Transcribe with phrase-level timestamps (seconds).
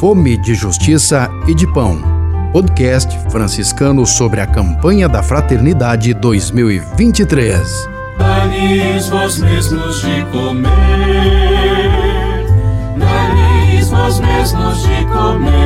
[0.00, 2.00] Fome de Justiça e de Pão.
[2.54, 7.86] Podcast franciscano sobre a campanha da Fraternidade 2023.
[8.18, 10.70] Dai-lhes vós mesmos de comer,
[12.96, 15.60] dai-lhes vós mesmos de comer.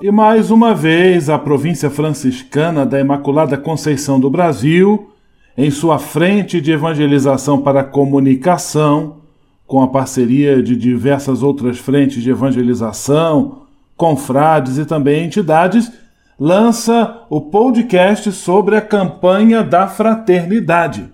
[0.00, 5.10] E mais uma vez, a província franciscana da Imaculada Conceição do Brasil,
[5.58, 9.23] em sua frente de evangelização para a comunicação,
[9.66, 13.62] com a parceria de diversas outras frentes de evangelização,
[13.96, 15.90] confrades e também entidades,
[16.38, 21.08] lança o podcast sobre a campanha da fraternidade.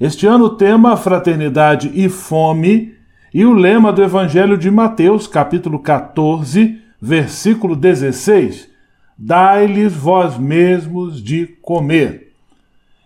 [0.00, 2.94] Este ano o tema Fraternidade e Fome
[3.32, 8.68] e o lema do Evangelho de Mateus, capítulo 14, versículo 16:
[9.18, 12.27] Dai-lhes vós mesmos de comer.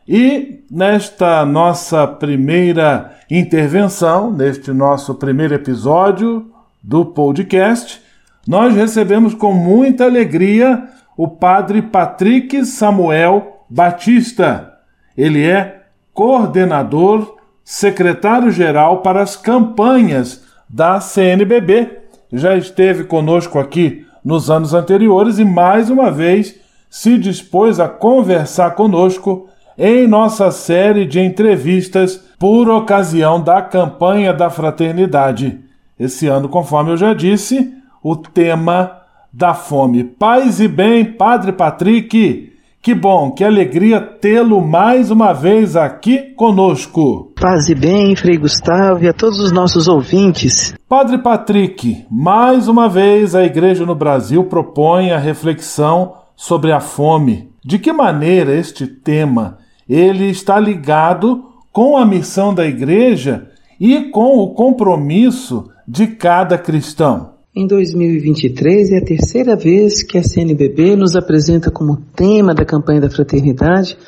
[0.07, 6.51] E nesta nossa primeira intervenção, neste nosso primeiro episódio
[6.83, 8.03] do podcast,
[8.47, 10.83] nós recebemos com muita alegria
[11.17, 14.73] o padre Patrick Samuel Batista.
[15.17, 21.99] Ele é coordenador, secretário-geral para as campanhas da CNBB.
[22.33, 26.57] Já esteve conosco aqui nos anos anteriores e mais uma vez
[26.91, 34.51] se dispôs a conversar conosco em nossa série de entrevistas por ocasião da campanha da
[34.51, 35.61] fraternidade.
[35.99, 40.05] Esse ano, conforme eu já disse, o tema da fome.
[40.05, 42.51] Paz e bem, Padre Patrick.
[42.83, 47.33] Que bom, que alegria tê-lo mais uma vez aqui conosco.
[47.41, 50.75] Paz e bem, Frei Gustavo e a todos os nossos ouvintes.
[50.89, 57.53] Padre Patrick, mais uma vez a Igreja no Brasil propõe a reflexão sobre a fome.
[57.65, 59.59] De que maneira este tema
[59.93, 67.33] ele está ligado com a missão da Igreja e com o compromisso de cada cristão?
[67.55, 73.03] Em 2023 é a terceira vez que a CNBB nos apresenta como tema da campanha
[73.03, 73.99] da fraternidade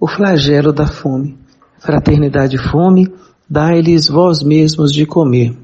[0.00, 1.36] o flagelo da fome.
[1.80, 3.12] Fraternidade e fome,
[3.48, 5.54] dai-lhes vós mesmos de comer.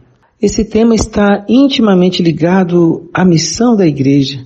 [0.40, 4.44] Esse tema está intimamente ligado à missão da igreja,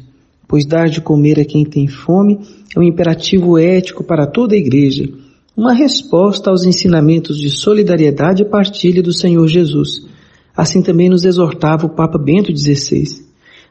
[0.48, 2.40] pois dar de comer a quem tem fome
[2.74, 5.08] é um imperativo ético para toda a igreja,
[5.56, 10.06] uma resposta aos ensinamentos de solidariedade e partilha do Senhor Jesus
[10.56, 13.04] Assim também nos exortava o Papa Bento XVI.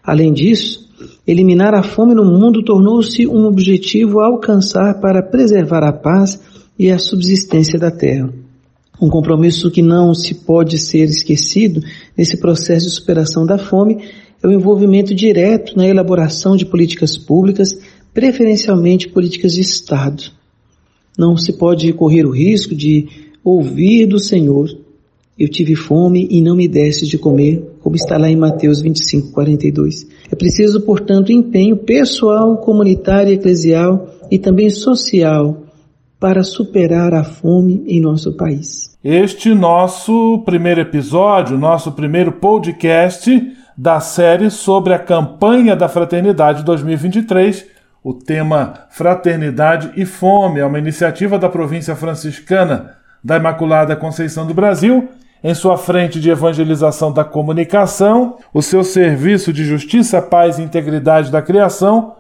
[0.04, 0.88] Além disso,
[1.26, 6.40] eliminar a fome no mundo tornou-se um objetivo a alcançar para preservar a paz
[6.78, 8.32] e a subsistência da terra.
[9.02, 11.82] Um compromisso que não se pode ser esquecido
[12.16, 14.06] nesse processo de superação da fome
[14.46, 17.70] é o envolvimento direto na elaboração de políticas públicas,
[18.14, 20.32] preferencialmente políticas de Estado.
[21.18, 23.08] Não se pode correr o risco de
[23.44, 24.70] ouvir do Senhor
[25.38, 29.34] eu tive fome e não me deste de comer, como está lá em Mateus 25,
[29.34, 30.08] 42.
[30.32, 35.64] É preciso, portanto, empenho pessoal, comunitário, eclesial e também social
[36.18, 38.96] para superar a fome em nosso país.
[39.04, 43.30] Este nosso primeiro episódio, nosso primeiro podcast
[43.78, 47.66] da série sobre a campanha da Fraternidade 2023,
[48.04, 54.54] o tema Fraternidade e Fome, é uma iniciativa da província franciscana da Imaculada Conceição do
[54.54, 55.10] Brasil
[55.44, 61.30] em sua frente de evangelização da comunicação, o seu serviço de justiça, paz e integridade
[61.30, 62.16] da criação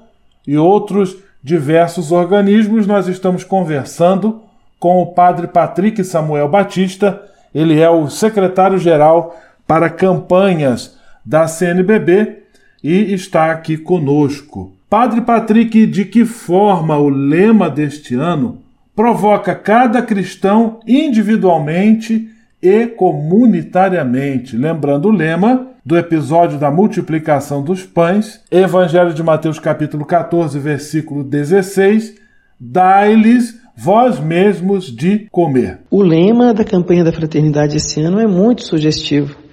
[0.46, 4.42] e outros diversos organismos, nós estamos conversando
[4.80, 7.22] com o padre Patrick Samuel Batista,
[7.54, 9.36] ele é o secretário-geral
[9.66, 10.94] para campanhas
[11.25, 12.44] da CNBB
[12.84, 14.74] e está aqui conosco.
[14.90, 18.59] Padre Patrick, de que forma o lema deste ano
[18.96, 22.30] provoca cada cristão individualmente
[22.62, 24.56] e comunitariamente.
[24.56, 31.24] Lembrando o lema do episódio da multiplicação dos pães, Evangelho de Mateus capítulo 14, versículo
[31.24, 32.16] 16,
[32.59, 35.80] dai-lhes vós mesmos de comer.
[35.92, 39.44] O lema da campanha da fraternidade esse ano é muito sugestivo.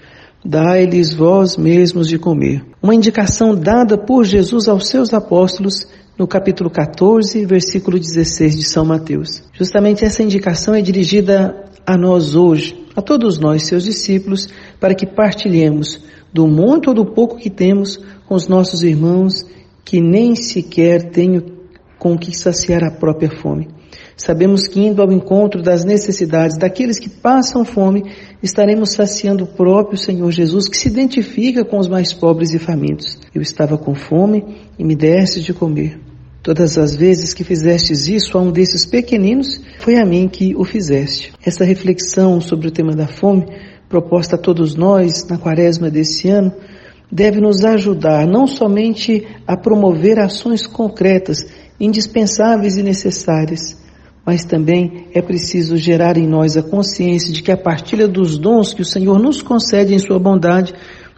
[0.45, 2.65] Dai-lhes vós mesmos de comer.
[2.83, 5.87] Uma indicação dada por Jesus aos seus apóstolos
[6.19, 9.45] no capítulo 14, versículo 16 de São Mateus.
[9.53, 14.49] Justamente essa indicação é dirigida a nós hoje, a todos nós, seus discípulos,
[14.81, 16.03] para que partilhemos
[16.33, 17.97] do muito ou do pouco que temos
[18.27, 19.45] com os nossos irmãos
[19.85, 21.41] que nem sequer têm
[21.99, 23.69] com que saciar a própria fome.
[24.17, 28.05] Sabemos que indo ao encontro das necessidades daqueles que passam fome,
[28.43, 33.19] estaremos saciando o próprio Senhor Jesus, que se identifica com os mais pobres e famintos.
[33.35, 34.45] Eu estava com fome
[34.79, 35.99] e me deste de comer.
[36.43, 40.65] Todas as vezes que fizestes isso a um desses pequeninos, foi a mim que o
[40.65, 41.33] fizeste.
[41.45, 43.47] Essa reflexão sobre o tema da fome,
[43.89, 46.53] proposta a todos nós na quaresma desse ano,
[47.11, 51.47] deve nos ajudar não somente a promover ações concretas,
[51.79, 53.77] indispensáveis e necessárias,
[54.25, 58.73] mas também é preciso gerar em nós a consciência de que a partilha dos dons
[58.73, 60.73] que o Senhor nos concede em Sua bondade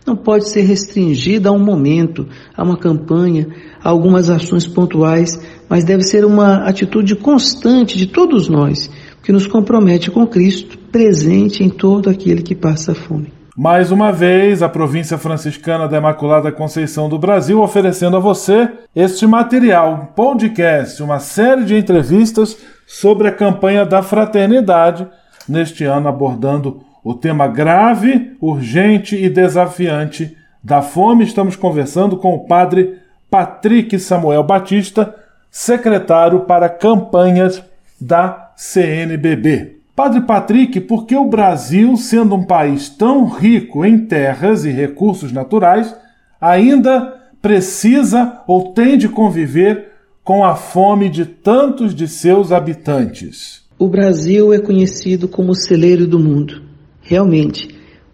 [0.06, 3.46] não pode ser restringida a um momento, a uma campanha,
[3.82, 8.90] a algumas ações pontuais, mas deve ser uma atitude constante de todos nós,
[9.22, 13.32] que nos compromete com Cristo, presente em todo aquele que passa fome.
[13.56, 19.28] Mais uma vez, a província franciscana da Imaculada Conceição do Brasil oferecendo a você este
[19.28, 25.06] material, podcast, uma série de entrevistas sobre a campanha da fraternidade,
[25.48, 31.22] neste ano abordando o tema grave, urgente e desafiante da fome.
[31.22, 32.98] Estamos conversando com o padre
[33.30, 35.14] Patrick Samuel Batista,
[35.48, 37.62] secretário para campanhas
[38.00, 39.83] da CNBB.
[39.96, 45.30] Padre Patrick, por que o Brasil, sendo um país tão rico em terras e recursos
[45.30, 45.94] naturais,
[46.40, 49.92] ainda precisa ou tem de conviver
[50.24, 53.62] com a fome de tantos de seus habitantes?
[53.78, 56.62] O Brasil é conhecido como o celeiro do mundo.
[57.00, 57.68] Realmente,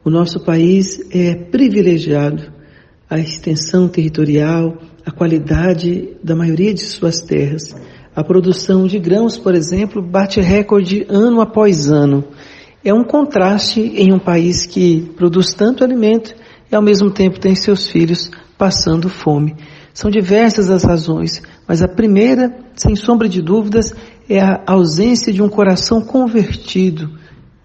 [0.05, 2.53] o nosso país é privilegiado.
[3.09, 7.75] A extensão territorial, a qualidade da maioria de suas terras
[8.15, 12.25] a produção de grãos, por exemplo, bate recorde ano após ano.
[12.85, 16.35] É um contraste em um país que produz tanto alimento
[16.71, 19.57] e ao mesmo tempo tem seus filhos passando fome.
[19.93, 23.95] São diversas as razões, mas a primeira, sem sombra de dúvidas,
[24.29, 27.11] é a ausência de um coração convertido,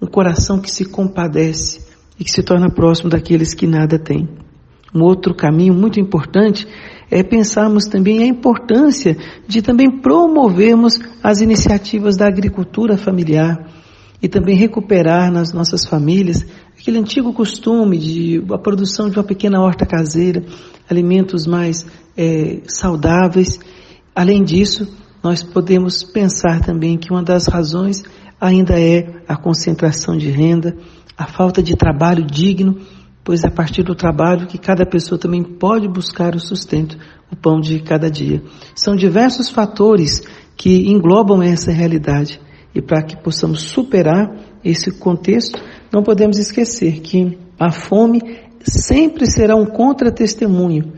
[0.01, 1.85] um coração que se compadece
[2.19, 4.27] e que se torna próximo daqueles que nada têm.
[4.93, 6.67] Um outro caminho muito importante
[7.09, 9.17] é pensarmos também a importância
[9.47, 13.67] de também promovermos as iniciativas da agricultura familiar
[14.21, 16.45] e também recuperar nas nossas famílias
[16.79, 20.43] aquele antigo costume de a produção de uma pequena horta caseira,
[20.89, 21.85] alimentos mais
[22.17, 23.59] é, saudáveis.
[24.15, 24.87] Além disso,
[25.23, 28.03] nós podemos pensar também que uma das razões
[28.39, 30.75] ainda é a concentração de renda,
[31.17, 32.77] a falta de trabalho digno
[33.25, 36.95] pois é a partir do trabalho que cada pessoa também pode buscar o sustento,
[37.31, 38.43] o pão de cada dia.
[38.75, 40.21] São diversos fatores
[40.55, 42.39] que englobam essa realidade.
[42.73, 44.31] E para que possamos superar
[44.63, 45.59] esse contexto,
[45.91, 48.21] não podemos esquecer que a fome
[48.61, 50.93] sempre será um contra-testemunho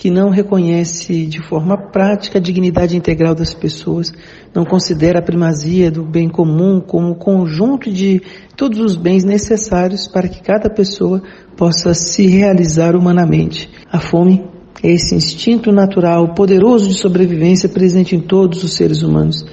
[0.00, 4.10] que não reconhece de forma prática a dignidade integral das pessoas,
[4.54, 8.22] não considera a primazia do bem comum como conjunto de
[8.56, 11.22] todos os bens necessários para que cada pessoa
[11.54, 13.68] possa se realizar humanamente.
[13.92, 14.42] A fome
[14.82, 19.44] é esse instinto natural, poderoso de sobrevivência presente em todos os seres humanos.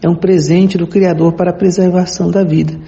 [0.00, 2.78] É um presente do Criador para a preservação da vida.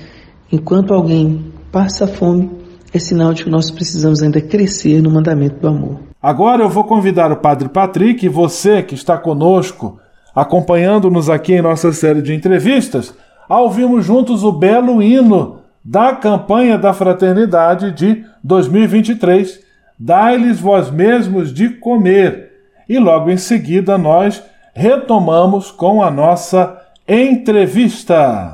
[0.52, 2.48] Enquanto alguém passa fome,
[2.94, 6.07] é sinal de que nós precisamos ainda crescer no mandamento do amor.
[6.22, 10.00] Agora eu vou convidar o Padre Patrick e você que está conosco,
[10.34, 13.14] acompanhando-nos aqui em nossa série de entrevistas,
[13.48, 19.66] a ouvirmos juntos o belo hino da campanha da fraternidade de 2023,
[19.98, 22.52] Dai-lhes vós mesmos de comer.
[22.88, 24.42] E logo em seguida nós
[24.72, 28.52] retomamos com a nossa entrevista.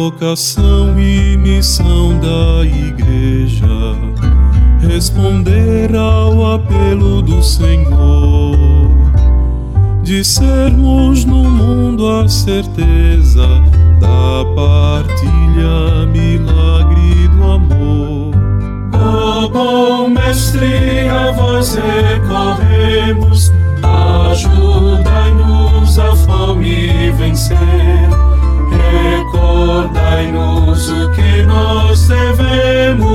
[0.00, 3.66] Vocação e missão da Igreja,
[4.80, 8.88] responder ao apelo do Senhor,
[10.02, 13.46] de sermos no mundo a certeza
[14.00, 18.34] da partilha, milagre do amor.
[18.94, 23.52] Ó oh, bom Mestre, a vós recorremos,
[24.32, 28.29] ajudai-nos a fome vencer
[28.80, 33.06] Recordai-nos o que nós devemos,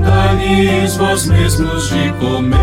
[0.00, 2.58] dai-lhes vós mesmos de comer,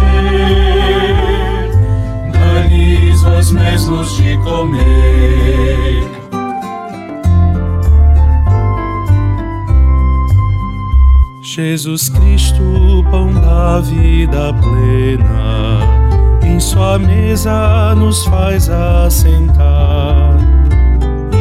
[2.31, 6.07] dai-lhes vós mesmos de comer.
[11.41, 15.79] Jesus Cristo, pão da vida plena,
[16.45, 20.48] em sua mesa nos faz assentar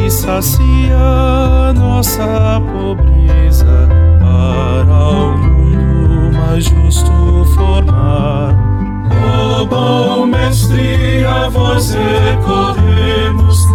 [0.09, 3.87] sacia nossa pobreza
[4.19, 7.11] para o mundo mais justo
[7.53, 8.55] formar.
[9.11, 13.67] Ó oh, bom mestre, a vós recorremos,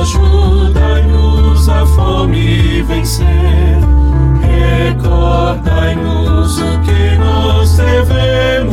[0.00, 3.78] ajudai-nos a fome vencer.
[4.84, 8.72] Recordai-nos o que nós devemos,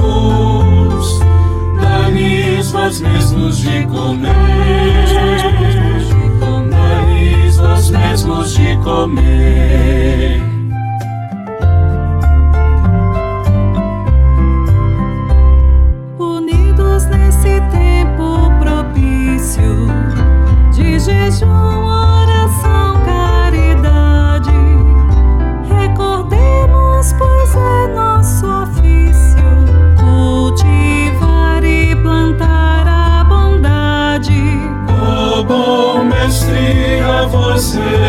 [1.79, 4.48] dai-lhes vós mesmos de comer.
[8.99, 10.41] nome.
[16.17, 19.87] Unidos nesse tempo propício
[20.73, 24.51] de jejum, oração, caridade,
[25.69, 29.39] recordemos, pois é nosso ofício
[29.97, 34.59] cultivar e plantar a bondade.
[34.89, 38.08] Oh, bom mestre, a você.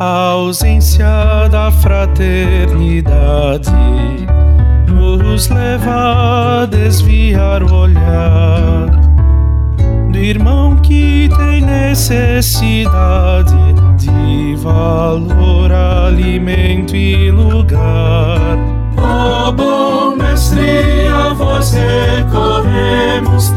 [0.00, 3.70] A ausência da fraternidade
[4.86, 8.86] nos leva a desviar o olhar
[10.10, 13.52] do irmão que tem necessidade
[13.98, 18.56] de valor, alimento e lugar.
[18.96, 23.52] Ó oh, bom mestre, a vós recorremos,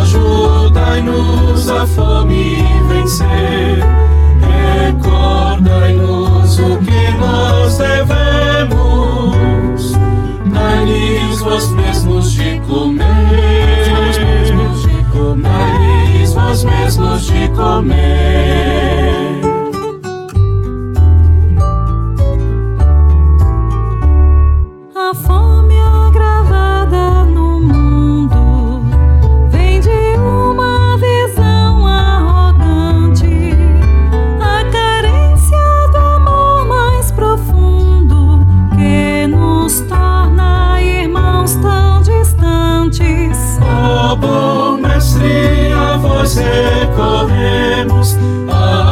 [0.00, 4.05] ajudai-nos a fome vencer
[4.96, 8.72] Recordai-nos o que nós devemos,
[10.46, 13.04] dai-lhes vós mesmos de comer,
[15.42, 18.25] dai-lhes vós mesmos de comer.
[46.34, 48.16] Recorremos,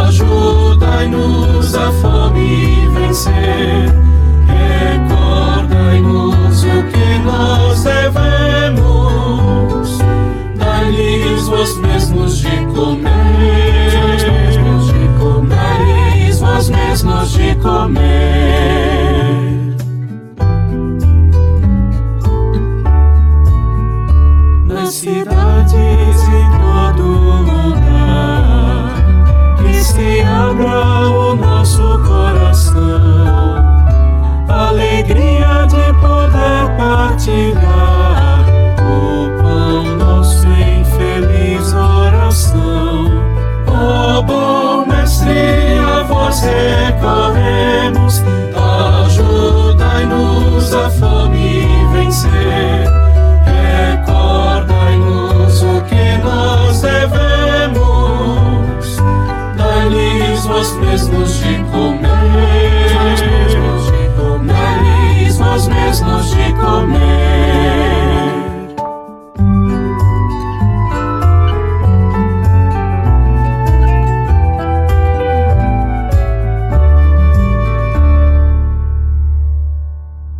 [0.06, 3.92] ajudai-nos a fome vencer.
[5.08, 8.78] Recordai-nos o que nós devemos,
[10.56, 13.13] dai-lhes vós mesmos de comer,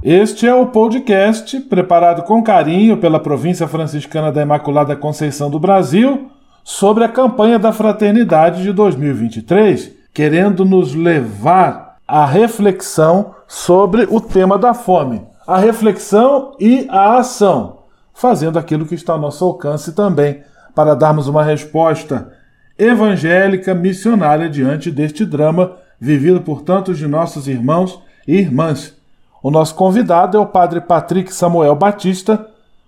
[0.06, 6.30] Este é o podcast preparado com carinho pela Província Franciscana da Imaculada Conceição do Brasil
[6.62, 14.58] sobre a campanha da Fraternidade de 2023, querendo nos levar à reflexão sobre o tema
[14.58, 17.78] da fome, a reflexão e a ação,
[18.12, 20.42] fazendo aquilo que está ao nosso alcance também,
[20.75, 22.30] para darmos uma resposta
[22.78, 29.02] evangélica missionária diante deste drama vivido por tantos de nossos irmãos e irmãs.
[29.44, 32.46] O nosso convidado é o Padre Patrick Samuel Batista,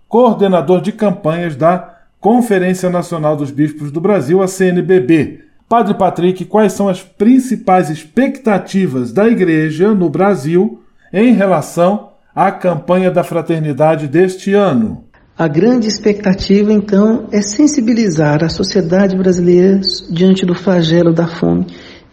[0.09, 6.73] coordenador de campanhas da Conferência Nacional dos Bispos do Brasil, a CNBB, Padre Patrick, quais
[6.73, 10.81] são as principais expectativas da Igreja no Brasil
[11.13, 15.05] em relação à campanha da fraternidade deste ano?
[15.37, 19.79] A grande expectativa, então, é sensibilizar a sociedade brasileira
[20.11, 21.67] diante do flagelo da fome,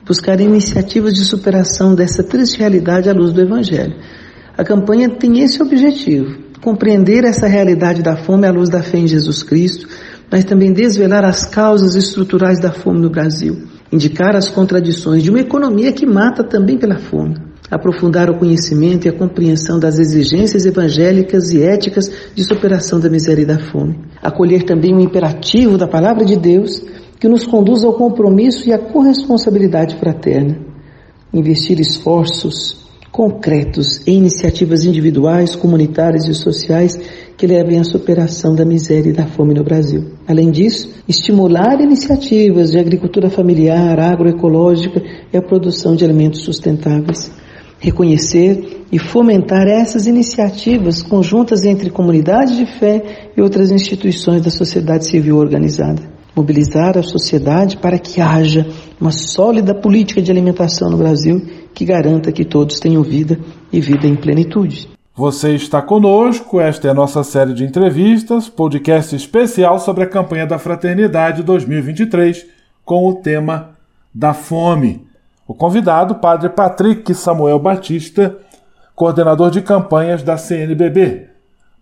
[0.05, 3.95] buscar iniciativas de superação dessa triste realidade à luz do Evangelho.
[4.57, 9.07] A campanha tem esse objetivo: compreender essa realidade da fome à luz da fé em
[9.07, 9.87] Jesus Cristo
[10.33, 15.39] mas também desvelar as causas estruturais da fome no Brasil, indicar as contradições de uma
[15.39, 17.35] economia que mata também pela fome,
[17.69, 23.43] aprofundar o conhecimento e a compreensão das exigências evangélicas e éticas de superação da miséria
[23.43, 26.81] e da fome, acolher também o imperativo da palavra de Deus
[27.19, 30.57] que nos conduz ao compromisso e à corresponsabilidade fraterna,
[31.31, 32.82] investir esforços
[33.13, 36.99] concretos em iniciativas individuais, comunitárias e sociais
[37.37, 40.13] que levem à superação da miséria e da fome no Brasil.
[40.27, 44.99] Além disso, estimular iniciativas de agricultura familiar, agroecológica
[45.31, 47.31] e a produção de alimentos sustentáveis.
[47.79, 55.05] Reconhecer e fomentar essas iniciativas conjuntas entre comunidades de fé e outras instituições da sociedade
[55.05, 56.12] civil organizada.
[56.35, 58.65] Mobilizar a sociedade para que haja
[58.99, 61.41] uma sólida política de alimentação no Brasil
[61.73, 63.39] que garanta que todos tenham vida
[63.71, 64.89] e vida em plenitude.
[65.15, 70.47] Você está conosco, esta é a nossa série de entrevistas, podcast especial sobre a campanha
[70.47, 72.47] da Fraternidade 2023,
[72.83, 73.77] com o tema
[74.13, 75.05] da fome.
[75.47, 78.35] O convidado, Padre Patrick Samuel Batista,
[78.95, 81.27] coordenador de campanhas da CNBB.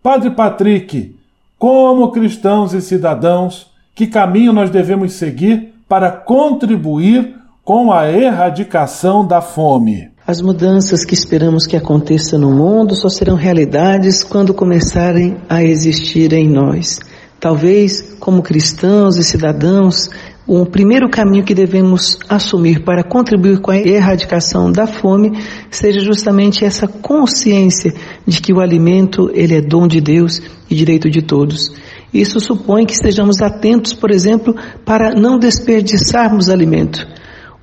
[0.04, 1.16] Padre Patrick,
[1.58, 9.42] como cristãos e cidadãos, que caminho nós devemos seguir para contribuir com a erradicação da
[9.42, 10.10] fome?
[10.26, 16.32] As mudanças que esperamos que aconteçam no mundo só serão realidades quando começarem a existir
[16.32, 17.00] em nós.
[17.40, 20.10] Talvez, como cristãos e cidadãos,
[20.48, 25.32] o primeiro caminho que devemos assumir para contribuir com a erradicação da fome
[25.70, 27.94] seja justamente essa consciência
[28.28, 31.72] de que o alimento ele é dom de Deus e direito de todos.
[32.14, 37.08] Isso supõe que estejamos atentos, por exemplo, para não desperdiçarmos alimento.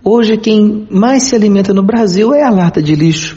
[0.03, 3.37] Hoje quem mais se alimenta no Brasil é a lata de lixo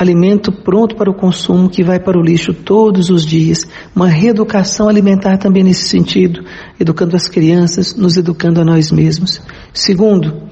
[0.00, 3.68] alimento pronto para o consumo que vai para o lixo todos os dias.
[3.94, 6.42] Uma reeducação alimentar também nesse sentido,
[6.80, 9.42] educando as crianças, nos educando a nós mesmos.
[9.74, 10.48] Segundo,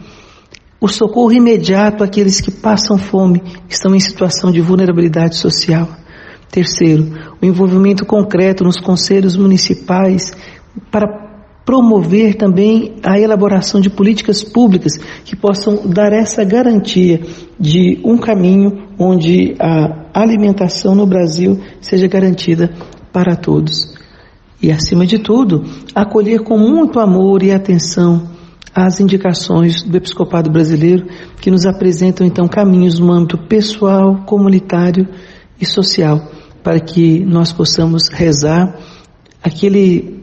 [0.79, 5.89] o socorro imediato àqueles que passam fome, estão em situação de vulnerabilidade social.
[6.51, 10.33] Terceiro, o envolvimento concreto nos conselhos municipais
[10.91, 11.29] para
[11.69, 17.21] promover também a elaboração de políticas públicas que possam dar essa garantia
[17.61, 22.73] de um caminho onde a alimentação no Brasil seja garantida
[23.13, 23.95] para todos.
[24.63, 25.63] E, acima de tudo,
[25.95, 28.31] acolher com muito amor e atenção
[28.75, 31.07] as indicações do Episcopado Brasileiro,
[31.39, 35.07] que nos apresentam então caminhos no âmbito pessoal, comunitário
[35.61, 36.31] e social,
[36.63, 38.77] para que nós possamos rezar
[39.43, 40.19] aquele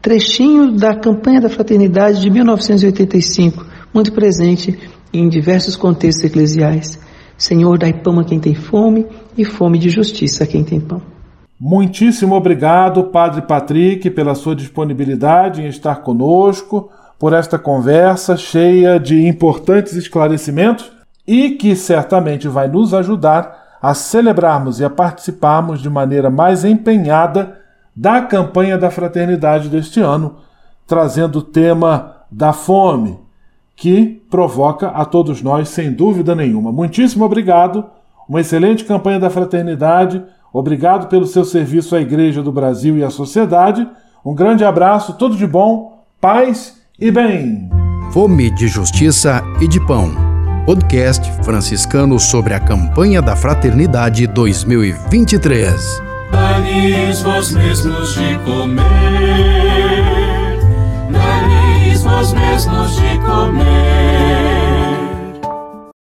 [0.00, 4.78] trechinho da campanha da fraternidade de 1985, muito presente
[5.12, 6.98] em diversos contextos eclesiais.
[7.36, 11.02] Senhor, dai pão a quem tem fome e fome de justiça a quem tem pão.
[11.58, 19.26] Muitíssimo obrigado, Padre Patrick, pela sua disponibilidade em estar conosco, por esta conversa cheia de
[19.26, 20.90] importantes esclarecimentos
[21.26, 27.58] e que certamente vai nos ajudar a celebrarmos e a participarmos de maneira mais empenhada
[27.94, 30.36] da campanha da fraternidade deste ano,
[30.86, 33.18] trazendo o tema da fome,
[33.74, 36.72] que provoca a todos nós, sem dúvida nenhuma.
[36.72, 37.84] Muitíssimo obrigado,
[38.28, 43.10] uma excelente campanha da fraternidade, obrigado pelo seu serviço à Igreja do Brasil e à
[43.10, 43.86] sociedade.
[44.24, 47.70] Um grande abraço, tudo de bom, paz e bem.
[48.12, 50.25] Fome de Justiça e de Pão.
[50.66, 58.82] Podcast franciscano sobre a campanha da Fraternidade 2023 dai-lhes vós mesmos de comer,
[61.10, 64.05] dai-lhes vós mesmos de comer.